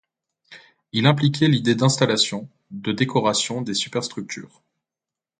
Il 0.93 1.05
impliquait 1.05 1.47
l'idée 1.47 1.75
d'installation, 1.75 2.49
de 2.71 2.91
décoration 2.91 3.61
des 3.61 3.75
superstructures. 3.75 4.63